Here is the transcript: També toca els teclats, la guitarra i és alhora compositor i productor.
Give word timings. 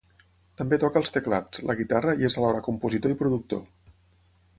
També 0.59 0.77
toca 0.83 1.01
els 1.01 1.13
teclats, 1.17 1.61
la 1.71 1.75
guitarra 1.81 2.15
i 2.21 2.27
és 2.31 2.39
alhora 2.41 2.63
compositor 2.69 3.15
i 3.15 3.19
productor. 3.21 3.63